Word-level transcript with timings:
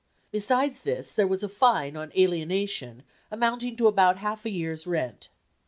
Besides 0.31 0.81
this, 0.81 1.13
there 1.13 1.27
was 1.27 1.43
a 1.43 1.47
fine 1.47 1.95
on 1.95 2.11
alienation 2.17 3.03
amounting 3.29 3.75
to 3.75 3.85
about 3.85 4.17
half 4.17 4.47
a 4.47 4.49
year's 4.49 4.87
rent. 4.87 5.29